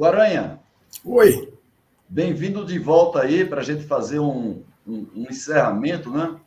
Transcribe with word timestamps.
Guaranha. 0.00 0.58
Oi. 1.04 1.52
Bem-vindo 2.08 2.64
de 2.64 2.78
volta 2.78 3.20
aí 3.20 3.44
para 3.44 3.60
a 3.60 3.62
gente 3.62 3.84
fazer 3.84 4.18
um, 4.18 4.62
um, 4.88 5.06
um, 5.14 5.26
encerramento, 5.28 6.10
né? 6.10 6.40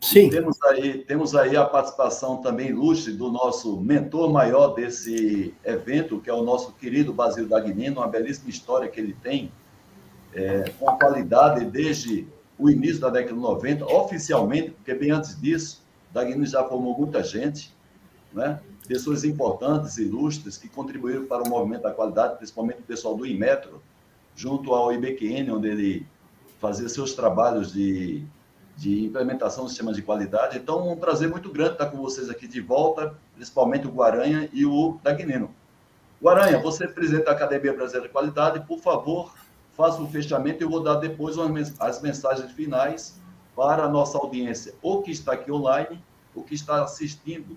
Sim. 0.00 0.30
Temos 0.30 0.56
aí, 0.62 1.04
temos 1.04 1.36
aí 1.36 1.54
a 1.54 1.66
participação 1.66 2.38
também 2.38 2.68
ilustre 2.68 3.12
do 3.12 3.30
nosso 3.30 3.78
mentor 3.78 4.32
maior 4.32 4.68
desse 4.68 5.54
evento, 5.62 6.18
que 6.18 6.30
é 6.30 6.32
o 6.32 6.42
nosso 6.42 6.72
querido 6.76 7.12
Basílio 7.12 7.46
Dagnino, 7.46 8.00
uma 8.00 8.08
belíssima 8.08 8.48
história 8.48 8.88
que 8.88 8.98
ele 8.98 9.14
tem, 9.22 9.52
é, 10.32 10.72
com 10.78 10.86
qualidade 10.96 11.66
desde 11.66 12.26
o 12.58 12.70
início 12.70 13.00
da 13.00 13.10
década 13.10 13.34
de 13.34 13.38
90, 13.38 13.84
oficialmente, 13.84 14.70
porque 14.70 14.94
bem 14.94 15.10
antes 15.10 15.38
disso, 15.38 15.84
Dagnino 16.10 16.46
já 16.46 16.64
formou 16.64 16.96
muita 16.96 17.22
gente, 17.22 17.70
né? 18.32 18.60
pessoas 18.86 19.24
importantes, 19.24 19.98
ilustres, 19.98 20.56
que 20.56 20.68
contribuíram 20.68 21.26
para 21.26 21.42
o 21.42 21.48
movimento 21.48 21.82
da 21.82 21.90
qualidade, 21.90 22.36
principalmente 22.36 22.80
o 22.80 22.84
pessoal 22.84 23.14
do 23.14 23.26
Inmetro, 23.26 23.82
junto 24.34 24.74
ao 24.74 24.92
IBQN, 24.92 25.50
onde 25.50 25.68
ele 25.68 26.06
fazia 26.58 26.88
seus 26.88 27.12
trabalhos 27.14 27.72
de, 27.72 28.24
de 28.76 29.04
implementação 29.04 29.64
do 29.64 29.68
sistema 29.68 29.92
de 29.92 30.02
qualidade. 30.02 30.56
Então, 30.56 30.90
um 30.90 30.96
prazer 30.96 31.28
muito 31.28 31.52
grande 31.52 31.72
estar 31.72 31.86
com 31.86 31.98
vocês 31.98 32.30
aqui 32.30 32.48
de 32.48 32.60
volta, 32.60 33.14
principalmente 33.34 33.86
o 33.86 33.90
Guaranha 33.90 34.48
e 34.52 34.64
o 34.64 34.98
Dagnino. 35.02 35.54
Guaranha, 36.20 36.58
você 36.58 36.84
é 36.84 36.88
presidente 36.88 37.26
da 37.26 37.32
Academia 37.32 37.72
Brasileira 37.72 38.08
de 38.08 38.12
Qualidade, 38.12 38.66
por 38.66 38.80
favor, 38.80 39.34
faça 39.76 40.00
o 40.02 40.08
fechamento 40.08 40.62
e 40.62 40.64
eu 40.64 40.70
vou 40.70 40.82
dar 40.82 40.96
depois 40.96 41.36
as 41.78 42.02
mensagens 42.02 42.50
finais 42.52 43.20
para 43.54 43.84
a 43.84 43.88
nossa 43.88 44.18
audiência, 44.18 44.74
ou 44.82 45.02
que 45.02 45.10
está 45.10 45.32
aqui 45.32 45.52
online, 45.52 46.02
ou 46.34 46.42
que 46.42 46.54
está 46.54 46.82
assistindo 46.82 47.56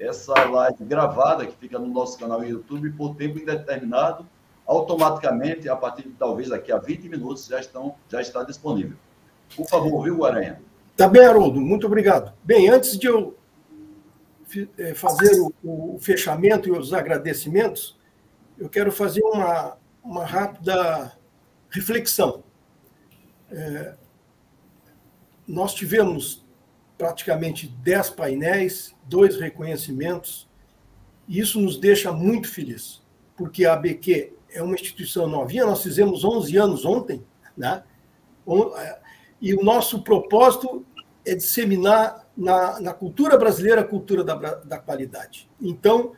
essa 0.00 0.32
live 0.32 0.84
gravada, 0.84 1.46
que 1.46 1.54
fica 1.56 1.78
no 1.78 1.86
nosso 1.86 2.18
canal 2.18 2.42
YouTube, 2.42 2.90
por 2.92 3.14
tempo 3.14 3.38
indeterminado, 3.38 4.26
automaticamente, 4.66 5.68
a 5.68 5.76
partir 5.76 6.02
de 6.02 6.14
talvez 6.14 6.48
daqui 6.48 6.72
a 6.72 6.78
20 6.78 7.08
minutos, 7.08 7.46
já, 7.46 7.60
estão, 7.60 7.94
já 8.08 8.20
está 8.20 8.42
disponível. 8.42 8.96
Por 9.54 9.68
favor, 9.68 10.02
viu, 10.02 10.16
Guaranha? 10.16 10.60
Tá 10.96 11.06
bem, 11.06 11.24
Haroldo, 11.24 11.60
muito 11.60 11.86
obrigado. 11.86 12.32
Bem, 12.42 12.68
antes 12.68 12.98
de 12.98 13.06
eu 13.06 13.36
eh, 14.78 14.94
fazer 14.94 15.38
o, 15.40 15.52
o 15.62 15.98
fechamento 16.00 16.68
e 16.68 16.72
os 16.72 16.92
agradecimentos, 16.94 17.98
eu 18.58 18.68
quero 18.68 18.90
fazer 18.90 19.22
uma, 19.22 19.76
uma 20.02 20.24
rápida 20.24 21.12
reflexão. 21.68 22.42
É, 23.50 23.94
nós 25.46 25.74
tivemos 25.74 26.44
praticamente 27.00 27.66
10 27.66 28.10
painéis, 28.10 28.94
dois 29.04 29.40
reconhecimentos, 29.40 30.46
e 31.26 31.40
isso 31.40 31.58
nos 31.58 31.78
deixa 31.78 32.12
muito 32.12 32.46
felizes, 32.46 33.00
porque 33.34 33.64
a 33.64 33.72
ABQ 33.72 34.34
é 34.50 34.62
uma 34.62 34.74
instituição 34.74 35.26
novinha, 35.26 35.64
nós 35.64 35.82
fizemos 35.82 36.24
11 36.24 36.58
anos 36.58 36.84
ontem, 36.84 37.24
né? 37.56 37.84
É, 38.76 38.98
e 39.40 39.54
o 39.54 39.64
nosso 39.64 40.02
propósito 40.02 40.84
é 41.24 41.34
disseminar 41.34 42.28
na, 42.36 42.78
na 42.80 42.92
cultura 42.92 43.38
brasileira 43.38 43.80
a 43.80 43.84
cultura 43.84 44.22
da, 44.22 44.34
da 44.34 44.78
qualidade. 44.78 45.48
Então, 45.58 46.12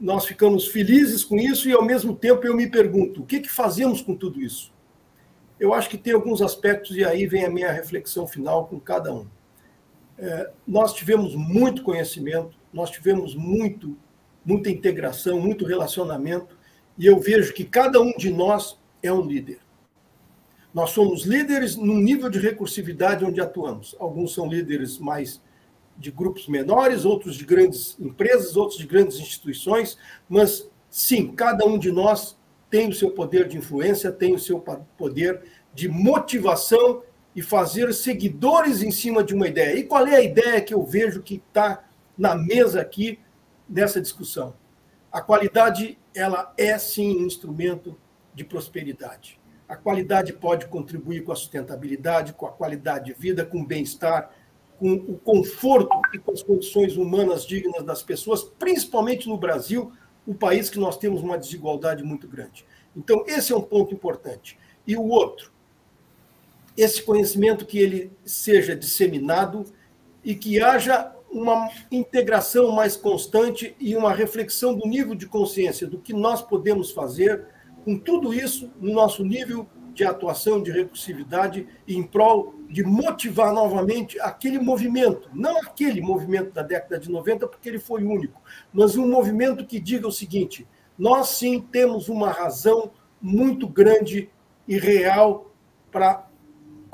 nós 0.00 0.26
ficamos 0.26 0.66
felizes 0.66 1.22
com 1.22 1.36
isso 1.36 1.68
e, 1.68 1.72
ao 1.72 1.84
mesmo 1.84 2.12
tempo, 2.12 2.44
eu 2.44 2.56
me 2.56 2.68
pergunto: 2.68 3.22
o 3.22 3.26
que, 3.26 3.38
que 3.38 3.48
fazemos 3.48 4.02
com 4.02 4.16
tudo 4.16 4.40
isso? 4.40 4.72
Eu 5.60 5.72
acho 5.72 5.88
que 5.88 5.96
tem 5.96 6.12
alguns 6.12 6.42
aspectos, 6.42 6.96
e 6.96 7.04
aí 7.04 7.24
vem 7.24 7.44
a 7.44 7.50
minha 7.50 7.70
reflexão 7.70 8.26
final 8.26 8.66
com 8.66 8.80
cada 8.80 9.14
um. 9.14 9.28
É, 10.18 10.50
nós 10.66 10.92
tivemos 10.94 11.34
muito 11.34 11.82
conhecimento, 11.82 12.56
nós 12.72 12.90
tivemos 12.90 13.34
muito, 13.34 13.96
muita 14.44 14.70
integração, 14.70 15.40
muito 15.40 15.64
relacionamento, 15.64 16.56
e 16.96 17.06
eu 17.06 17.18
vejo 17.18 17.52
que 17.52 17.64
cada 17.64 18.00
um 18.00 18.12
de 18.16 18.30
nós 18.30 18.78
é 19.02 19.12
um 19.12 19.22
líder. 19.22 19.58
Nós 20.72 20.90
somos 20.90 21.24
líderes 21.24 21.76
no 21.76 21.94
nível 21.94 22.28
de 22.28 22.38
recursividade 22.38 23.24
onde 23.24 23.40
atuamos. 23.40 23.94
Alguns 23.98 24.34
são 24.34 24.48
líderes 24.48 24.98
mais 24.98 25.40
de 25.96 26.10
grupos 26.10 26.48
menores, 26.48 27.04
outros 27.04 27.36
de 27.36 27.44
grandes 27.44 27.96
empresas, 28.00 28.56
outros 28.56 28.78
de 28.78 28.86
grandes 28.86 29.18
instituições, 29.18 29.96
mas 30.28 30.68
sim, 30.90 31.28
cada 31.28 31.64
um 31.64 31.78
de 31.78 31.92
nós 31.92 32.36
tem 32.68 32.88
o 32.88 32.92
seu 32.92 33.12
poder 33.12 33.46
de 33.46 33.56
influência, 33.56 34.10
tem 34.10 34.34
o 34.34 34.38
seu 34.38 34.58
poder 34.98 35.42
de 35.72 35.88
motivação 35.88 37.02
e 37.34 37.42
fazer 37.42 37.92
seguidores 37.92 38.82
em 38.82 38.90
cima 38.90 39.24
de 39.24 39.34
uma 39.34 39.48
ideia. 39.48 39.76
E 39.76 39.84
qual 39.84 40.06
é 40.06 40.16
a 40.16 40.22
ideia 40.22 40.60
que 40.60 40.72
eu 40.72 40.82
vejo 40.84 41.22
que 41.22 41.42
está 41.46 41.84
na 42.16 42.34
mesa 42.34 42.80
aqui 42.80 43.18
nessa 43.68 44.00
discussão? 44.00 44.54
A 45.10 45.20
qualidade, 45.20 45.98
ela 46.14 46.52
é 46.56 46.76
sim 46.78 47.16
um 47.16 47.26
instrumento 47.26 47.96
de 48.34 48.44
prosperidade. 48.44 49.40
A 49.68 49.76
qualidade 49.76 50.32
pode 50.32 50.66
contribuir 50.66 51.24
com 51.24 51.32
a 51.32 51.36
sustentabilidade, 51.36 52.34
com 52.34 52.46
a 52.46 52.52
qualidade 52.52 53.06
de 53.06 53.12
vida, 53.14 53.44
com 53.44 53.60
o 53.60 53.66
bem-estar, 53.66 54.30
com 54.78 54.92
o 54.92 55.16
conforto 55.18 56.00
e 56.12 56.18
com 56.18 56.32
as 56.32 56.42
condições 56.42 56.96
humanas 56.96 57.46
dignas 57.46 57.82
das 57.82 58.02
pessoas, 58.02 58.42
principalmente 58.42 59.28
no 59.28 59.38
Brasil, 59.38 59.92
o 60.26 60.34
país 60.34 60.68
que 60.68 60.78
nós 60.78 60.96
temos 60.96 61.22
uma 61.22 61.38
desigualdade 61.38 62.02
muito 62.02 62.26
grande. 62.28 62.66
Então, 62.96 63.24
esse 63.26 63.52
é 63.52 63.56
um 63.56 63.62
ponto 63.62 63.94
importante. 63.94 64.58
E 64.86 64.96
o 64.96 65.04
outro, 65.04 65.52
esse 66.76 67.02
conhecimento 67.02 67.66
que 67.66 67.78
ele 67.78 68.12
seja 68.24 68.74
disseminado 68.74 69.64
e 70.24 70.34
que 70.34 70.60
haja 70.60 71.12
uma 71.30 71.68
integração 71.90 72.70
mais 72.70 72.96
constante 72.96 73.74
e 73.80 73.96
uma 73.96 74.12
reflexão 74.12 74.74
do 74.74 74.86
nível 74.86 75.14
de 75.14 75.26
consciência 75.26 75.86
do 75.86 75.98
que 75.98 76.12
nós 76.12 76.40
podemos 76.40 76.92
fazer 76.92 77.46
com 77.84 77.98
tudo 77.98 78.32
isso 78.32 78.70
no 78.80 78.92
nosso 78.92 79.24
nível 79.24 79.66
de 79.92 80.04
atuação, 80.04 80.62
de 80.62 80.72
recursividade, 80.72 81.68
em 81.86 82.02
prol 82.02 82.54
de 82.68 82.82
motivar 82.82 83.52
novamente 83.52 84.18
aquele 84.20 84.58
movimento, 84.58 85.30
não 85.32 85.58
aquele 85.58 86.00
movimento 86.00 86.52
da 86.52 86.62
década 86.62 86.98
de 86.98 87.10
90, 87.10 87.46
porque 87.46 87.68
ele 87.68 87.78
foi 87.78 88.02
único, 88.02 88.40
mas 88.72 88.96
um 88.96 89.08
movimento 89.08 89.64
que 89.64 89.78
diga 89.78 90.08
o 90.08 90.12
seguinte: 90.12 90.66
nós 90.98 91.28
sim 91.28 91.60
temos 91.60 92.08
uma 92.08 92.30
razão 92.30 92.90
muito 93.22 93.68
grande 93.68 94.28
e 94.66 94.78
real 94.78 95.52
para 95.92 96.26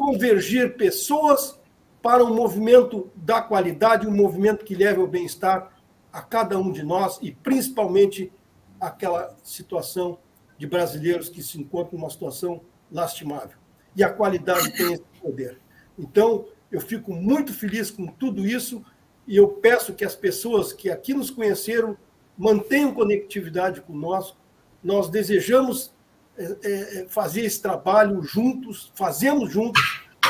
convergir 0.00 0.78
pessoas 0.78 1.60
para 2.00 2.24
um 2.24 2.34
movimento 2.34 3.10
da 3.14 3.42
qualidade, 3.42 4.06
um 4.06 4.16
movimento 4.16 4.64
que 4.64 4.74
leve 4.74 4.98
ao 4.98 5.06
bem-estar 5.06 5.76
a 6.10 6.22
cada 6.22 6.58
um 6.58 6.72
de 6.72 6.82
nós 6.82 7.18
e 7.20 7.32
principalmente 7.32 8.32
aquela 8.80 9.36
situação 9.44 10.18
de 10.56 10.66
brasileiros 10.66 11.28
que 11.28 11.42
se 11.42 11.60
encontram 11.60 11.98
numa 11.98 12.08
situação 12.08 12.62
lastimável. 12.90 13.58
E 13.94 14.02
a 14.02 14.10
qualidade 14.10 14.72
tem 14.72 14.94
esse 14.94 15.04
poder. 15.20 15.58
Então, 15.98 16.46
eu 16.72 16.80
fico 16.80 17.12
muito 17.12 17.52
feliz 17.52 17.90
com 17.90 18.06
tudo 18.06 18.46
isso 18.46 18.82
e 19.26 19.36
eu 19.36 19.48
peço 19.48 19.92
que 19.92 20.02
as 20.04 20.16
pessoas 20.16 20.72
que 20.72 20.88
aqui 20.88 21.12
nos 21.12 21.30
conheceram 21.30 21.94
mantenham 22.38 22.94
conectividade 22.94 23.82
conosco. 23.82 24.38
Nós 24.82 25.10
desejamos 25.10 25.92
é, 26.40 27.00
é, 27.00 27.06
fazer 27.08 27.44
esse 27.44 27.60
trabalho 27.60 28.22
juntos, 28.22 28.90
fazemos 28.94 29.52
juntos, 29.52 29.82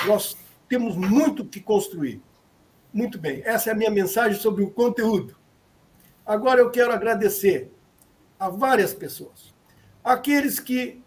nós 0.07 0.37
temos 0.69 0.97
muito 0.97 1.45
que 1.45 1.61
construir. 1.61 2.21
Muito 2.93 3.19
bem, 3.19 3.43
essa 3.45 3.71
é 3.71 3.73
a 3.73 3.77
minha 3.77 3.91
mensagem 3.91 4.41
sobre 4.41 4.65
o 4.65 4.71
conteúdo. 4.71 5.37
Agora 6.27 6.61
eu 6.61 6.71
quero 6.71 6.93
agradecer 6.93 7.73
a 8.39 8.49
várias 8.49 8.93
pessoas. 8.93 9.55
Aqueles 10.03 10.59
que 10.59 11.01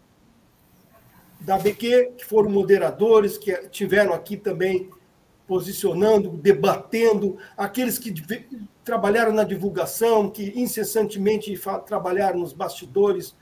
da 1.40 1.58
BQ, 1.58 2.14
que 2.16 2.24
foram 2.24 2.48
moderadores, 2.48 3.36
que 3.36 3.52
tiveram 3.68 4.14
aqui 4.14 4.36
também 4.36 4.88
posicionando, 5.46 6.30
debatendo, 6.30 7.36
aqueles 7.54 7.98
que 7.98 8.14
trabalharam 8.82 9.32
na 9.32 9.44
divulgação, 9.44 10.30
que 10.30 10.58
incessantemente 10.58 11.54
trabalharam 11.86 12.38
nos 12.38 12.54
bastidores, 12.54 13.36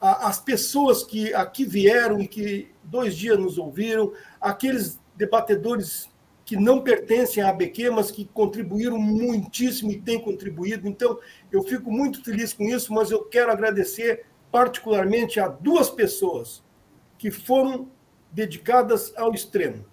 as 0.00 0.40
pessoas 0.40 1.04
que 1.04 1.34
aqui 1.34 1.64
vieram 1.64 2.20
e 2.20 2.26
que 2.26 2.70
dois 2.82 3.14
dias 3.14 3.38
nos 3.38 3.58
ouviram, 3.58 4.12
aqueles 4.40 4.98
debatedores 5.14 6.08
que 6.44 6.56
não 6.56 6.80
pertencem 6.80 7.42
à 7.42 7.50
ABQ, 7.50 7.90
mas 7.90 8.10
que 8.10 8.24
contribuíram 8.24 8.98
muitíssimo 8.98 9.92
e 9.92 10.00
têm 10.00 10.18
contribuído. 10.18 10.88
Então, 10.88 11.18
eu 11.52 11.62
fico 11.62 11.92
muito 11.92 12.24
feliz 12.24 12.52
com 12.52 12.64
isso, 12.64 12.92
mas 12.92 13.10
eu 13.10 13.24
quero 13.24 13.52
agradecer 13.52 14.24
particularmente 14.50 15.38
a 15.38 15.46
duas 15.46 15.90
pessoas 15.90 16.64
que 17.18 17.30
foram 17.30 17.88
dedicadas 18.32 19.12
ao 19.16 19.32
extremo. 19.32 19.84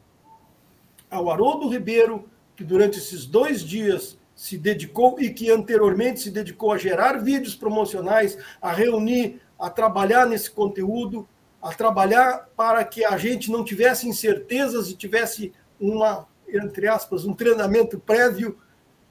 Ao 1.12 1.30
Haroldo 1.30 1.70
Ribeiro, 1.70 2.30
que 2.56 2.64
durante 2.64 2.98
esses 2.98 3.26
dois 3.26 3.62
dias 3.62 4.18
se 4.34 4.58
dedicou 4.58 5.20
e 5.20 5.32
que 5.32 5.52
anteriormente 5.52 6.22
se 6.22 6.32
dedicou 6.32 6.72
a 6.72 6.78
gerar 6.78 7.18
vídeos 7.18 7.56
promocionais, 7.56 8.38
a 8.62 8.72
reunir, 8.72 9.42
a 9.60 9.70
trabalhar 9.70 10.26
nesse 10.26 10.52
conteúdo, 10.52 11.28
a 11.62 11.74
trabalhar 11.74 12.50
para 12.56 12.84
que 12.84 13.04
a 13.04 13.18
gente 13.18 13.52
não 13.52 13.64
tivesse 13.64 14.08
incertezas 14.08 14.90
e 14.90 14.96
tivesse 14.96 15.54
uma, 15.80 16.28
entre 16.48 16.88
aspas, 16.88 17.26
um 17.26 17.34
treinamento 17.34 18.00
prévio. 18.00 18.58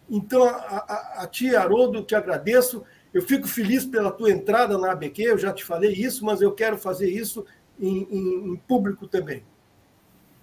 Então, 0.08 0.44
a, 0.44 0.52
a, 0.54 1.22
a 1.22 1.26
ti, 1.26 1.54
Haroldo, 1.54 2.02
te 2.02 2.14
agradeço. 2.14 2.84
Eu 3.12 3.22
fico 3.22 3.48
feliz 3.48 3.84
pela 3.84 4.10
tua 4.10 4.31
entrada 4.31 4.78
na 4.78 4.93
ABQ, 4.93 5.22
eu 5.22 5.38
já 5.38 5.52
te 5.52 5.64
falei 5.64 5.93
isso, 5.93 6.25
mas 6.25 6.40
eu 6.40 6.52
quero 6.52 6.78
fazer 6.78 7.10
isso 7.10 7.44
em, 7.81 8.06
em, 8.10 8.52
em 8.52 8.56
público 8.56 9.06
também. 9.06 9.43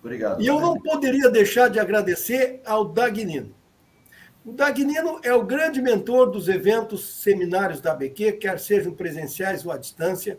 Obrigado. 0.01 0.41
E 0.41 0.47
eu 0.47 0.59
não 0.59 0.77
poderia 0.79 1.29
deixar 1.29 1.69
de 1.69 1.79
agradecer 1.79 2.61
ao 2.65 2.83
Dagnino. 2.83 3.55
O 4.45 4.51
Dagnino 4.51 5.21
é 5.23 5.33
o 5.33 5.45
grande 5.45 5.81
mentor 5.81 6.29
dos 6.29 6.49
eventos 6.49 7.21
seminários 7.21 7.79
da 7.79 7.93
ABQ, 7.93 8.33
quer 8.33 8.59
sejam 8.59 8.93
presenciais 8.93 9.65
ou 9.65 9.71
à 9.71 9.77
distância. 9.77 10.37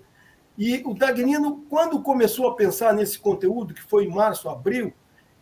E 0.58 0.82
o 0.84 0.92
Dagnino, 0.92 1.64
quando 1.70 2.02
começou 2.02 2.48
a 2.48 2.54
pensar 2.54 2.92
nesse 2.92 3.18
conteúdo, 3.18 3.72
que 3.72 3.82
foi 3.82 4.04
em 4.04 4.10
março, 4.10 4.50
abril, 4.50 4.92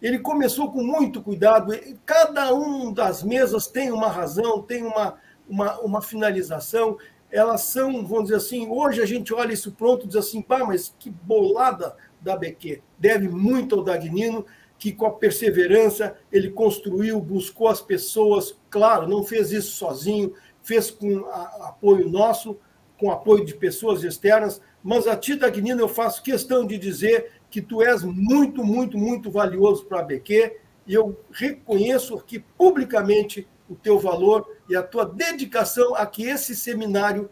ele 0.00 0.20
começou 0.20 0.70
com 0.70 0.81
muito 0.81 1.20
cuidado. 1.20 1.73
Cada 2.06 2.55
um 2.55 2.93
das 2.93 3.25
mesas 3.25 3.67
tem 3.67 3.91
uma 3.91 4.09
razão, 4.09 4.62
tem 4.62 4.85
uma, 4.85 5.19
uma, 5.49 5.81
uma 5.81 6.00
finalização. 6.00 6.97
Elas 7.32 7.62
são, 7.62 8.06
vamos 8.06 8.25
dizer 8.25 8.37
assim, 8.37 8.69
hoje 8.69 9.03
a 9.03 9.06
gente 9.06 9.35
olha 9.35 9.53
isso 9.53 9.73
pronto 9.73 10.05
e 10.05 10.06
diz 10.06 10.17
assim, 10.17 10.41
pá, 10.41 10.65
mas 10.65 10.94
que 11.00 11.11
bolada 11.11 11.97
da 12.20 12.37
BQ. 12.37 12.81
Deve 12.97 13.29
muito 13.29 13.75
ao 13.75 13.82
Dagnino, 13.82 14.47
que 14.82 14.90
com 14.90 15.06
a 15.06 15.12
perseverança 15.12 16.17
ele 16.32 16.50
construiu, 16.50 17.20
buscou 17.20 17.69
as 17.69 17.81
pessoas, 17.81 18.58
claro, 18.69 19.06
não 19.06 19.23
fez 19.23 19.52
isso 19.52 19.76
sozinho, 19.76 20.34
fez 20.61 20.90
com 20.90 21.25
a, 21.26 21.69
apoio 21.69 22.08
nosso, 22.08 22.58
com 22.99 23.08
apoio 23.08 23.44
de 23.44 23.55
pessoas 23.55 24.02
externas, 24.02 24.61
mas 24.82 25.06
a 25.06 25.17
ti, 25.17 25.37
Dagnino, 25.37 25.81
eu 25.81 25.88
faço 25.88 26.20
questão 26.20 26.67
de 26.67 26.76
dizer 26.79 27.31
que 27.49 27.62
tu 27.62 27.81
és 27.81 28.02
muito, 28.02 28.64
muito, 28.64 28.99
muito 28.99 29.31
valioso 29.31 29.84
para 29.84 30.00
a 30.00 30.02
BQ, 30.02 30.56
e 30.84 30.94
eu 30.94 31.17
reconheço 31.31 32.17
aqui 32.17 32.40
publicamente 32.40 33.46
o 33.69 33.76
teu 33.76 34.00
valor 34.00 34.44
e 34.69 34.75
a 34.75 34.82
tua 34.82 35.06
dedicação 35.06 35.94
a 35.94 36.05
que 36.05 36.25
esse 36.25 36.56
seminário 36.56 37.31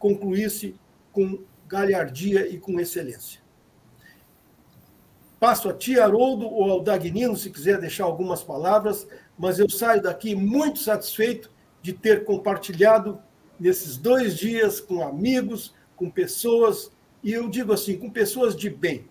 concluísse 0.00 0.74
com 1.12 1.44
galhardia 1.68 2.48
e 2.48 2.58
com 2.58 2.80
excelência. 2.80 3.40
Passo 5.40 5.68
a 5.68 5.72
ti, 5.72 5.98
Haroldo, 5.98 6.46
ou 6.46 6.70
ao 6.70 6.82
Dagnino, 6.82 7.36
se 7.36 7.50
quiser 7.50 7.78
deixar 7.78 8.04
algumas 8.04 8.42
palavras, 8.42 9.06
mas 9.38 9.58
eu 9.58 9.68
saio 9.68 10.02
daqui 10.02 10.34
muito 10.34 10.80
satisfeito 10.80 11.50
de 11.80 11.92
ter 11.92 12.24
compartilhado 12.24 13.20
nesses 13.58 13.96
dois 13.96 14.36
dias 14.36 14.80
com 14.80 15.02
amigos, 15.02 15.74
com 15.94 16.10
pessoas, 16.10 16.90
e 17.22 17.32
eu 17.32 17.48
digo 17.48 17.72
assim, 17.72 17.96
com 17.96 18.10
pessoas 18.10 18.56
de 18.56 18.68
bem, 18.68 19.08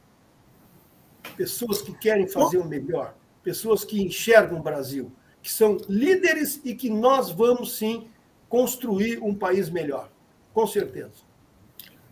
pessoas 1.38 1.82
que 1.82 1.94
querem 1.94 2.28
fazer 2.28 2.58
o 2.58 2.66
melhor, 2.66 3.16
pessoas 3.42 3.86
que 3.86 4.02
enxergam 4.02 4.60
o 4.60 4.64
Brasil, 4.64 5.12
que 5.42 5.52
são 5.52 5.78
líderes 5.88 6.60
e 6.66 6.76
que 6.76 6.90
nós 6.90 7.32
vamos 7.32 7.78
sim 7.78 8.10
construir 8.50 9.20
um 9.24 9.34
país 9.34 9.70
melhor, 9.70 10.10
com 10.54 10.68
certeza. 10.68 11.26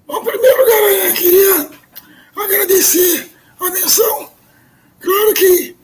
Bom, 0.08 0.24
primeiro 0.24 0.58
lugar, 0.62 1.08
eu 1.08 1.14
queria 1.14 1.70
agradecer 2.36 3.35
Atenção! 3.60 4.32
Claro 5.00 5.34
que 5.34 5.76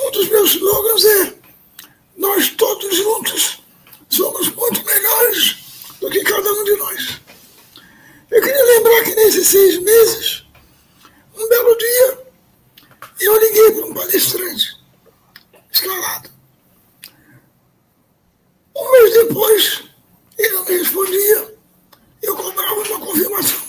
um 0.00 0.10
dos 0.10 0.28
meus 0.28 0.54
slogans 0.54 1.04
é 1.04 1.34
nós 2.16 2.50
todos 2.50 2.96
juntos 2.96 3.62
somos 4.08 4.48
muito 4.50 4.84
melhores 4.84 5.56
do 6.00 6.10
que 6.10 6.22
cada 6.22 6.52
um 6.52 6.64
de 6.64 6.76
nós. 6.76 7.20
Eu 8.30 8.40
queria 8.40 8.64
lembrar 8.64 9.04
que 9.04 9.14
nesses 9.14 9.48
seis 9.48 9.78
meses, 9.78 10.44
um 11.36 11.48
belo 11.48 11.76
dia, 11.76 12.26
eu 13.20 13.38
liguei 13.38 13.72
para 13.72 13.86
um 13.86 13.94
palestrante 13.94 14.80
escalado. 15.70 16.30
Um 18.74 18.92
mês 18.92 19.14
depois, 19.14 19.82
ele 20.38 20.54
não 20.54 20.64
me 20.64 20.78
respondia, 20.78 21.54
eu 22.22 22.36
cobrava 22.36 22.74
uma 22.74 23.00
confirmação. 23.00 23.62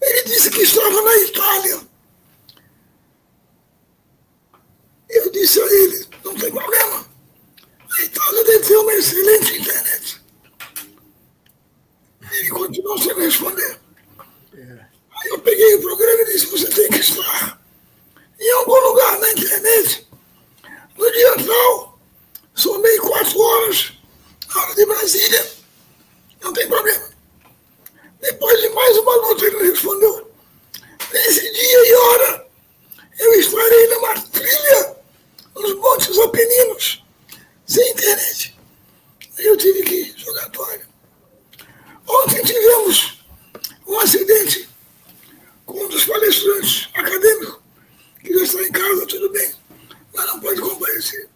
Ele 0.00 0.15
disse 0.26 0.50
que 0.50 0.62
estava 0.62 1.02
na 1.02 1.16
Itália. 1.18 1.80
Eu 5.08 5.30
disse 5.30 5.60
a 5.60 5.64
ele, 5.64 6.06
não 6.24 6.34
tem 6.34 6.50
problema. 6.50 7.06
A 7.98 8.02
Itália 8.02 8.44
deve 8.44 8.66
ter 8.66 8.76
uma 8.76 8.92
excelente 8.92 9.58
internet. 9.58 10.20
Ele 12.32 12.50
continuou 12.50 12.98
sem 12.98 13.14
responder. 13.14 13.80
Aí 14.52 15.28
eu 15.30 15.38
peguei 15.38 15.74
o 15.76 15.80
programa 15.80 16.22
e 16.22 16.24
disse, 16.26 16.46
você 16.46 16.68
tem 16.68 16.90
que 16.90 16.98
estar 16.98 17.62
em 18.38 18.52
algum 18.52 18.88
lugar 18.88 19.18
na 19.18 19.32
internet. 19.32 20.06
No 20.98 21.12
dia 21.12 21.36
tal, 21.46 21.98
somei 22.54 22.98
quatro 22.98 23.40
horas, 23.40 23.92
hora 24.54 24.74
de 24.74 24.86
Brasília. 24.86 25.52
Não 26.42 26.52
tem 26.52 26.68
problema. 26.68 27.16
Depois 28.20 28.60
de 28.60 28.68
mais 28.70 28.96
uma 28.98 29.14
luta, 29.16 29.46
ele 29.46 29.70
respondeu. 29.70 30.32
Nesse 31.12 31.52
dia 31.52 31.88
e 31.88 31.94
hora, 31.94 32.48
eu 33.20 33.34
estarei 33.34 33.86
numa 33.88 34.20
trilha 34.20 34.96
nos 35.54 35.74
Montes 35.76 36.18
Apeninos, 36.18 37.04
sem 37.66 37.88
internet. 37.90 38.58
Aí 39.38 39.46
eu 39.46 39.56
tive 39.56 39.82
que 39.82 40.14
jogar 40.16 40.50
toalha. 40.50 40.88
Ontem 42.06 42.42
tivemos 42.44 43.20
um 43.86 43.98
acidente 44.00 44.68
com 45.64 45.84
um 45.84 45.88
dos 45.88 46.04
palestrantes 46.04 46.88
acadêmicos, 46.94 47.60
que 48.20 48.34
já 48.34 48.42
está 48.42 48.62
em 48.62 48.72
casa, 48.72 49.06
tudo 49.06 49.30
bem, 49.30 49.54
mas 50.14 50.26
não 50.26 50.40
pode 50.40 50.60
comparecer. 50.60 51.28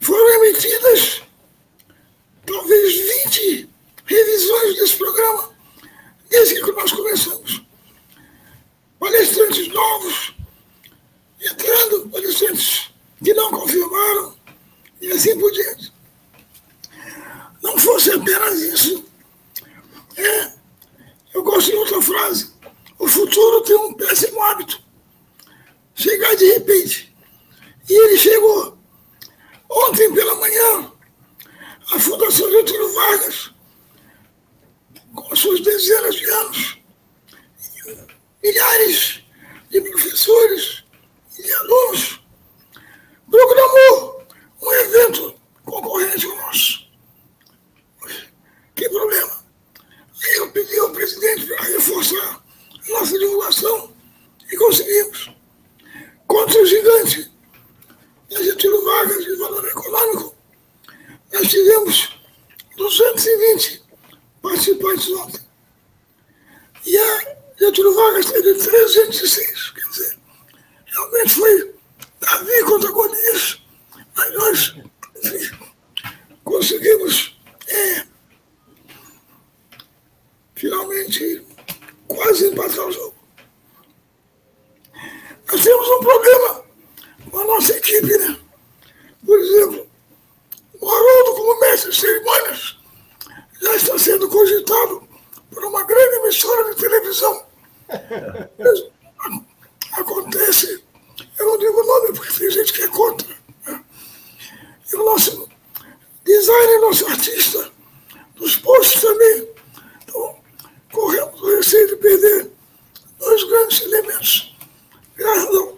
Foram 0.00 0.44
emitidas 0.44 1.22
talvez 2.46 2.96
20 3.24 3.68
revisões 4.08 4.76
desse 4.76 4.96
programa 4.96 5.54
desde 6.28 6.62
que 6.62 6.72
nós 6.72 6.92
começamos. 6.92 7.62
Palestrantes 8.98 9.68
novos, 9.68 10.34
entrando, 11.40 12.08
palestrantes 12.08 12.90
que 13.22 13.34
não 13.34 13.50
confirmaram, 13.50 14.36
e 15.00 15.10
assim 15.12 15.38
por 15.38 15.52
diante. 15.52 15.92
Não 17.62 17.78
fosse 17.78 18.10
apenas 18.10 18.60
isso. 18.60 19.04
É, 20.16 20.52
eu 21.34 21.42
gosto 21.42 21.70
de 21.70 21.76
outra 21.76 22.02
frase. 22.02 22.52
O 22.98 23.06
futuro 23.06 23.62
tem 23.62 23.76
um 23.76 23.94
péssimo 23.94 24.42
hábito. 24.42 24.82
Chegar 25.94 26.34
de 26.34 26.52
repente. 26.52 27.14
E 27.88 27.94
ele 27.94 28.16
chegou. 28.16 28.78
Ontem 29.70 30.12
pela 30.14 30.34
manhã, 30.36 30.92
a 31.92 31.98
Fundação 31.98 32.50
Getúlio 32.50 32.94
Vargas 32.94 33.50
com 35.14 35.36
suas 35.36 35.60
dezenas 35.60 36.14
de 36.14 36.24
anos, 36.30 36.78
milhares 38.42 39.22
de 39.70 39.80
professores 39.80 40.84
e 41.38 41.42
de 41.42 41.52
alunos, 41.52 42.20
programou 43.30 44.26
um 44.62 44.72
evento 44.72 45.34
concorrente 45.64 46.26
ao 46.26 46.36
nosso. 46.36 46.88
Que 48.74 48.88
problema? 48.88 49.44
Aí 50.24 50.36
eu 50.36 50.52
pedi 50.52 50.78
ao 50.78 50.90
presidente 50.90 51.46
para 51.46 51.64
reforçar 51.64 52.42
a 52.86 52.90
nossa 52.90 53.18
divulgação 53.18 53.94
e 54.50 54.56
conseguimos. 54.56 55.30
Contra 56.26 56.60
o 56.60 56.66
gigante 56.66 57.30
da 58.30 58.42
Getúlio 58.42 58.84
Vargas 58.84 59.24
de 59.24 59.36
valor 59.36 59.68
econômico, 59.68 60.34
nós 61.32 61.48
tivemos 61.48 62.18
220 62.76 63.82
participantes 64.42 65.10
ontem. 65.10 65.40
E 66.84 66.98
a 66.98 67.36
Getúlio 67.58 67.94
Vargas 67.94 68.26
teve 68.26 68.54
306. 68.54 69.70
Quer 69.70 69.88
dizer, 69.88 70.18
realmente 70.86 71.34
foi 71.34 71.74
Davi 72.20 72.64
contra 72.64 72.90
Golias. 72.90 73.60
Mas 74.14 74.34
nós 74.34 74.74
enfim, 75.24 75.58
conseguimos 76.44 77.38
é, 77.68 78.06
finalmente 80.54 81.46
quase 82.06 82.48
empatar 82.48 82.86
o 82.86 82.92
jogo. 82.92 83.14
Nós 85.50 85.62
temos 85.62 85.88
um 85.88 86.00
problema 86.00 86.64
com 87.58 87.64
a 87.64 87.66
nossa 87.66 87.72
equipe, 87.72 88.18
né? 88.18 88.38
Por 89.26 89.38
exemplo, 89.38 89.86
o 90.80 90.88
Haroldo 90.88 91.34
como 91.34 91.60
mestre 91.60 91.90
de 91.90 92.00
cerimônias 92.00 92.78
já 93.60 93.74
está 93.74 93.98
sendo 93.98 94.28
cogitado 94.28 95.08
por 95.50 95.64
uma 95.64 95.82
grande 95.82 96.16
emissora 96.16 96.72
de 96.72 96.80
televisão. 96.80 97.46
Acontece, 99.92 100.84
eu 101.38 101.46
não 101.46 101.58
digo 101.58 101.80
o 101.80 101.86
nome 101.86 102.12
porque 102.14 102.38
tem 102.38 102.50
gente 102.50 102.72
que 102.72 102.82
é 102.82 102.88
contra. 102.88 103.28
Né? 103.66 103.84
E 104.92 104.96
o 104.96 105.04
nosso 105.04 105.48
designer, 106.24 106.80
nosso 106.80 107.06
artista, 107.06 107.72
dos 108.36 108.56
posts 108.56 109.00
também. 109.00 109.48
Então, 110.04 110.36
corremos 110.92 111.42
o 111.42 111.56
receio 111.56 111.88
de 111.88 111.96
perder 111.96 112.50
dois 113.18 113.44
grandes 113.44 113.80
elementos, 113.80 114.56
graças 115.16 115.56
ao, 115.56 115.76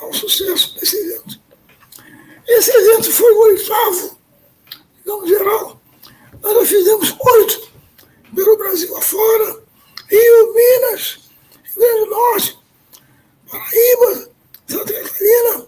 ao 0.00 0.12
sucesso 0.14 0.74
desse 0.78 0.98
oitavo, 3.88 4.18
digamos 4.96 5.28
geral, 5.28 5.80
nós 6.42 6.54
já 6.54 6.66
fizemos 6.66 7.16
oito 7.18 7.68
pelo 8.34 8.56
Brasil 8.56 8.96
afora, 8.96 9.62
Rio, 10.08 10.54
Minas, 10.54 11.30
Rio 11.64 11.76
Grande 11.76 12.00
do 12.00 12.10
Norte, 12.10 12.58
Paraíba, 13.50 14.30
Santa 14.66 14.92
Catarina, 14.92 15.66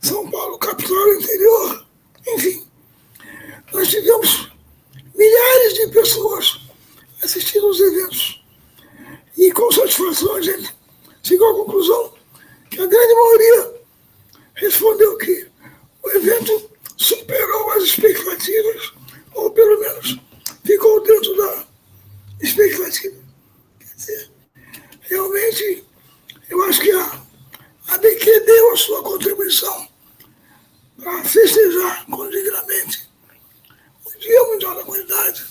São 0.00 0.30
Paulo, 0.30 0.58
capital 0.58 1.14
interior, 1.14 1.86
enfim. 2.28 2.66
Nós 3.72 3.88
tivemos 3.88 4.50
milhares 5.14 5.74
de 5.74 5.88
pessoas 5.88 6.60
assistindo 7.22 7.68
os 7.68 7.80
eventos. 7.80 8.42
E 9.36 9.52
com 9.52 9.70
satisfação 9.70 10.34
a 10.36 10.42
gente 10.42 10.74
chegou 11.22 11.50
à 11.50 11.54
conclusão 11.54 12.14
que 12.70 12.80
a 12.80 12.86
grande 12.86 13.14
maioria 13.14 13.82
respondeu 14.54 15.16
que 15.18 15.48
o 16.02 16.10
evento 16.10 16.70
superou 17.08 17.70
as 17.72 17.84
expectativas, 17.84 18.92
ou 19.34 19.50
pelo 19.50 19.80
menos 19.80 20.18
ficou 20.64 21.02
dentro 21.02 21.36
da 21.36 21.66
expectativa. 22.40 23.16
Quer 23.78 23.94
dizer, 23.96 24.30
realmente, 25.00 25.84
eu 26.50 26.62
acho 26.64 26.80
que 26.80 26.90
a, 26.90 27.22
a 27.88 27.96
deu 28.40 28.72
a 28.72 28.76
sua 28.76 29.02
contribuição 29.02 29.88
para 31.02 31.24
festejar 31.24 32.04
dignamente 32.28 33.08
o 34.04 34.18
Dia 34.18 34.42
Mundial 34.44 34.74
da 34.74 34.84
Qualidade 34.84 35.46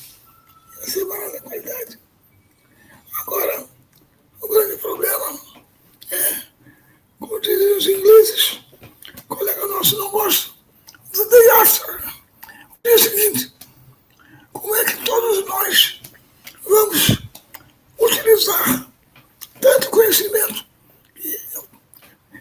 e 0.80 0.84
a 0.84 0.88
Semana 0.88 1.32
da 1.32 1.42
Qualidade. 1.42 2.00
Agora, 3.22 3.68
o 4.42 4.48
grande 4.48 4.78
problema 4.78 5.40
é, 6.12 6.42
como 7.20 7.40
dizem 7.40 7.78
os 7.78 7.88
ingleses, 7.88 8.60
colega 9.28 9.66
nosso 9.68 9.98
não 9.98 10.12
gosta, 10.12 10.57
day 11.26 11.50
after. 11.62 12.14
O 12.86 12.98
seguinte, 12.98 13.54
como 14.54 14.76
é 14.76 14.86
que 14.86 15.04
todos 15.04 15.46
nós 15.46 16.02
vamos 16.64 17.22
utilizar 18.00 18.90
tanto 19.60 19.90
conhecimento? 19.90 20.66
E 21.18 21.40
eu, 21.54 21.68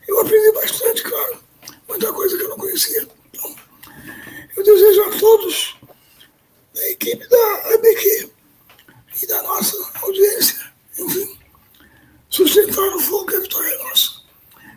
eu 0.09 0.21
aprendi 0.21 0.52
bastante, 0.52 1.02
claro, 1.02 1.42
muita 1.88 2.12
coisa 2.12 2.37
que 2.37 2.45
eu 2.45 2.49
não 2.50 2.59
conhecia. 2.59 3.09
Então, 3.33 3.56
eu 4.56 4.62
desejo 4.62 5.02
a 5.02 5.18
todos 5.18 5.76
da 6.76 6.90
equipe 6.90 7.26
da 7.28 7.75
ABQ 7.75 8.30
e 9.23 9.26
da 9.26 9.42
nossa 9.42 9.76
audiência, 10.02 10.73
enfim, 10.99 11.38
sustentar 12.28 12.95
o 12.95 13.00
fogo 13.00 13.26
que 13.26 13.37
a 13.37 13.40
vitória 13.40 13.68
é 13.68 13.78
nossa. 13.78 14.21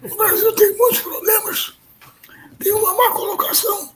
O 0.04 0.16
Brasil 0.16 0.54
tem 0.56 0.76
muitos 0.78 1.02
problemas, 1.02 1.74
tem 2.58 2.72
uma 2.72 2.94
má 2.94 3.12
colocação 3.12 3.94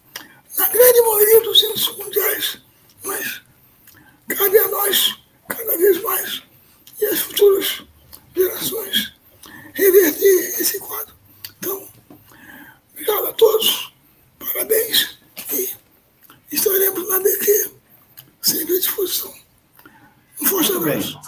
na 0.58 0.68
grande 0.68 1.02
maioria 1.02 1.42
dos 1.42 1.64
índices 1.64 1.98
mundiais, 1.98 2.58
mas 3.04 3.42
cabe 4.28 4.58
a 4.58 4.68
nós, 4.68 5.18
cada 5.48 5.78
vez 5.78 6.02
mais, 6.02 6.44
e 7.00 7.06
as 7.06 7.20
futuras 7.20 7.84
gerações, 8.36 9.14
reverter 9.74 10.60
esse 10.60 10.80
quadro. 10.80 11.16
Então, 11.58 11.88
obrigado 12.92 13.28
a 13.28 13.34
todos, 13.34 13.94
parabéns 14.40 15.18
e 15.54 15.70
estaremos 16.52 17.08
na 17.08 17.20
BQ 17.20 17.72
sempre 18.42 18.76
à 18.76 18.80
disposição. 18.80 19.34
Um 20.42 20.46
forte 20.46 20.72
abraço. 20.74 21.20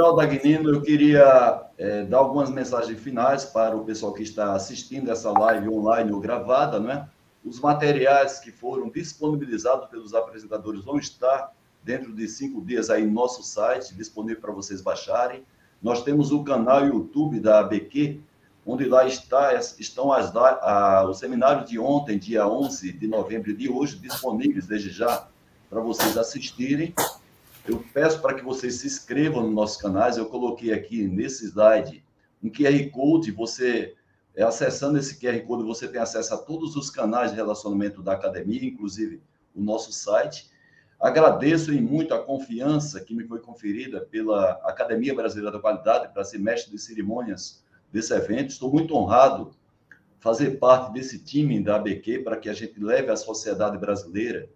Legal, 0.00 0.16
Dagnino. 0.16 0.70
Eu 0.70 0.80
queria 0.80 1.62
é, 1.76 2.04
dar 2.04 2.18
algumas 2.18 2.48
mensagens 2.48 2.98
finais 2.98 3.44
para 3.44 3.76
o 3.76 3.84
pessoal 3.84 4.14
que 4.14 4.22
está 4.22 4.54
assistindo 4.54 5.10
essa 5.10 5.30
live 5.30 5.68
online 5.68 6.10
ou 6.10 6.18
gravada, 6.18 6.80
né? 6.80 7.06
Os 7.44 7.60
materiais 7.60 8.38
que 8.38 8.50
foram 8.50 8.88
disponibilizados 8.88 9.90
pelos 9.90 10.14
apresentadores 10.14 10.82
vão 10.82 10.96
estar 10.96 11.52
dentro 11.84 12.14
de 12.14 12.26
cinco 12.28 12.64
dias 12.64 12.88
aí 12.88 13.04
no 13.04 13.12
nosso 13.12 13.42
site, 13.42 13.94
disponível 13.94 14.40
para 14.40 14.52
vocês 14.52 14.80
baixarem. 14.80 15.44
Nós 15.82 16.02
temos 16.02 16.32
o 16.32 16.42
canal 16.44 16.86
YouTube 16.86 17.38
da 17.38 17.60
ABQ, 17.60 18.20
onde 18.64 18.86
lá 18.86 19.06
está, 19.06 19.54
estão 19.78 20.10
as, 20.10 20.34
a, 20.34 21.04
o 21.04 21.12
seminário 21.12 21.66
de 21.66 21.78
ontem, 21.78 22.18
dia 22.18 22.48
11 22.48 22.90
de 22.90 23.06
novembro 23.06 23.54
de 23.54 23.68
hoje, 23.68 23.98
disponíveis 23.98 24.66
desde 24.66 24.88
já 24.88 25.28
para 25.68 25.80
vocês 25.82 26.16
assistirem. 26.16 26.94
Eu 27.66 27.84
peço 27.92 28.20
para 28.20 28.34
que 28.34 28.44
vocês 28.44 28.76
se 28.76 28.86
inscrevam 28.86 29.42
nos 29.42 29.54
nossos 29.54 29.76
canais. 29.80 30.16
Eu 30.16 30.26
coloquei 30.26 30.72
aqui 30.72 31.06
nesse 31.06 31.46
slide 31.46 32.04
um 32.42 32.50
QR 32.50 32.90
Code. 32.90 33.30
Você, 33.32 33.94
é, 34.34 34.42
acessando 34.42 34.98
esse 34.98 35.18
QR 35.18 35.38
Code, 35.46 35.64
você 35.64 35.86
tem 35.86 36.00
acesso 36.00 36.34
a 36.34 36.38
todos 36.38 36.74
os 36.76 36.90
canais 36.90 37.30
de 37.30 37.36
relacionamento 37.36 38.02
da 38.02 38.12
academia, 38.12 38.64
inclusive 38.64 39.22
o 39.54 39.62
nosso 39.62 39.92
site. 39.92 40.50
Agradeço 40.98 41.72
em 41.72 41.80
muito 41.80 42.14
a 42.14 42.22
confiança 42.22 43.00
que 43.00 43.14
me 43.14 43.24
foi 43.24 43.40
conferida 43.40 44.00
pela 44.00 44.52
Academia 44.64 45.14
Brasileira 45.14 45.50
da 45.50 45.58
Qualidade 45.58 46.12
para 46.12 46.24
ser 46.24 46.38
mestre 46.38 46.70
de 46.70 46.78
cerimônias 46.78 47.64
desse 47.92 48.12
evento. 48.14 48.50
Estou 48.50 48.70
muito 48.70 48.94
honrado 48.94 49.54
fazer 50.18 50.58
parte 50.58 50.92
desse 50.92 51.22
time 51.24 51.62
da 51.62 51.76
ABQ 51.76 52.20
para 52.20 52.36
que 52.36 52.48
a 52.48 52.52
gente 52.52 52.78
leve 52.78 53.10
à 53.10 53.16
sociedade 53.16 53.78
brasileira 53.78 54.48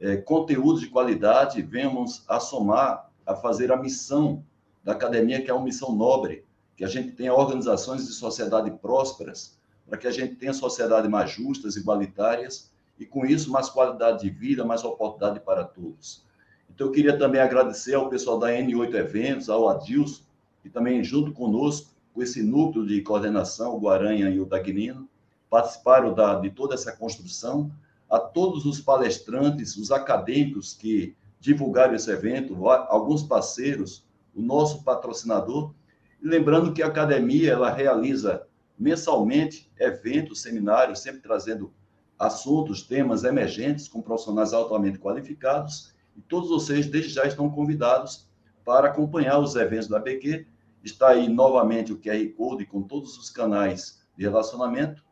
é, 0.00 0.16
conteúdos 0.16 0.80
de 0.80 0.88
qualidade, 0.88 1.60
venhamos 1.60 2.24
a 2.26 2.40
somar, 2.40 3.10
a 3.26 3.36
fazer 3.36 3.70
a 3.70 3.76
missão 3.76 4.42
da 4.82 4.92
academia, 4.92 5.42
que 5.42 5.50
é 5.50 5.54
uma 5.54 5.64
missão 5.64 5.94
nobre, 5.94 6.44
que 6.74 6.84
a 6.84 6.88
gente 6.88 7.12
tenha 7.12 7.34
organizações 7.34 8.06
de 8.06 8.12
sociedade 8.12 8.70
prósperas, 8.70 9.58
para 9.86 9.98
que 9.98 10.06
a 10.06 10.10
gente 10.10 10.36
tenha 10.36 10.54
sociedades 10.54 11.10
mais 11.10 11.30
justas, 11.30 11.76
igualitárias, 11.76 12.70
e 12.98 13.04
com 13.04 13.26
isso 13.26 13.50
mais 13.50 13.68
qualidade 13.68 14.22
de 14.22 14.30
vida, 14.30 14.64
mais 14.64 14.82
oportunidade 14.84 15.40
para 15.40 15.64
todos. 15.64 16.24
Então, 16.68 16.86
eu 16.86 16.92
queria 16.92 17.18
também 17.18 17.40
agradecer 17.40 17.94
ao 17.94 18.08
pessoal 18.08 18.38
da 18.38 18.48
N8 18.48 18.94
Eventos, 18.94 19.50
ao 19.50 19.68
Adilson, 19.68 20.22
que 20.62 20.70
também, 20.70 21.02
junto 21.04 21.32
conosco, 21.32 21.90
com 22.14 22.22
esse 22.22 22.42
núcleo 22.42 22.86
de 22.86 23.00
coordenação, 23.02 23.74
o 23.74 23.80
Guaranha 23.80 24.30
e 24.30 24.40
o 24.40 24.46
Dagnino, 24.46 25.08
participaram 25.48 26.14
da, 26.14 26.36
de 26.36 26.50
toda 26.50 26.74
essa 26.74 26.92
construção, 26.92 27.70
a 28.10 28.18
todos 28.18 28.66
os 28.66 28.80
palestrantes, 28.80 29.76
os 29.76 29.92
acadêmicos 29.92 30.74
que 30.74 31.16
divulgaram 31.38 31.94
esse 31.94 32.10
evento, 32.10 32.66
alguns 32.68 33.22
parceiros, 33.22 34.04
o 34.34 34.42
nosso 34.42 34.82
patrocinador. 34.82 35.72
Lembrando 36.20 36.72
que 36.72 36.82
a 36.82 36.88
academia 36.88 37.52
ela 37.52 37.70
realiza 37.70 38.46
mensalmente 38.78 39.70
eventos, 39.78 40.42
seminários, 40.42 40.98
sempre 40.98 41.20
trazendo 41.20 41.72
assuntos, 42.18 42.82
temas 42.82 43.24
emergentes 43.24 43.88
com 43.88 44.02
profissionais 44.02 44.52
altamente 44.52 44.98
qualificados. 44.98 45.94
E 46.16 46.20
todos 46.20 46.50
vocês, 46.50 46.86
desde 46.86 47.10
já, 47.10 47.26
estão 47.26 47.48
convidados 47.48 48.28
para 48.64 48.88
acompanhar 48.88 49.38
os 49.38 49.54
eventos 49.54 49.88
da 49.88 49.98
BQ. 49.98 50.46
Está 50.82 51.10
aí 51.10 51.28
novamente 51.28 51.92
o 51.92 51.98
QR 51.98 52.26
Code 52.36 52.66
com 52.66 52.82
todos 52.82 53.16
os 53.16 53.30
canais 53.30 54.02
de 54.16 54.24
relacionamento. 54.24 55.02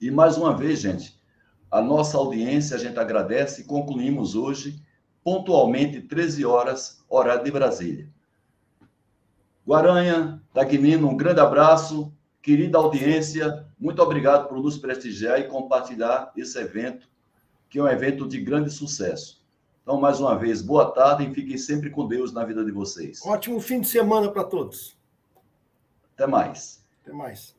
E 0.00 0.10
mais 0.10 0.36
uma 0.36 0.54
vez, 0.54 0.80
gente, 0.80 1.15
a 1.76 1.82
nossa 1.82 2.16
audiência, 2.16 2.74
a 2.74 2.78
gente 2.78 2.98
agradece 2.98 3.60
e 3.60 3.64
concluímos 3.64 4.34
hoje, 4.34 4.82
pontualmente, 5.22 6.00
13 6.00 6.42
horas, 6.46 7.04
horário 7.06 7.44
de 7.44 7.50
Brasília. 7.50 8.08
Guaranha, 9.66 10.42
Dagnino, 10.54 11.06
um 11.06 11.16
grande 11.16 11.40
abraço. 11.40 12.10
Querida 12.40 12.78
audiência, 12.78 13.66
muito 13.78 14.00
obrigado 14.00 14.48
por 14.48 14.58
nos 14.62 14.78
prestigiar 14.78 15.38
e 15.38 15.48
compartilhar 15.48 16.32
esse 16.34 16.58
evento, 16.58 17.10
que 17.68 17.78
é 17.78 17.82
um 17.82 17.88
evento 17.88 18.26
de 18.26 18.40
grande 18.40 18.70
sucesso. 18.70 19.44
Então, 19.82 20.00
mais 20.00 20.18
uma 20.18 20.38
vez, 20.38 20.62
boa 20.62 20.90
tarde 20.92 21.24
e 21.24 21.34
fiquem 21.34 21.58
sempre 21.58 21.90
com 21.90 22.08
Deus 22.08 22.32
na 22.32 22.44
vida 22.44 22.64
de 22.64 22.72
vocês. 22.72 23.20
Ótimo 23.22 23.60
fim 23.60 23.82
de 23.82 23.88
semana 23.88 24.30
para 24.30 24.44
todos. 24.44 24.96
Até 26.14 26.26
mais. 26.26 26.82
Até 27.02 27.12
mais. 27.12 27.55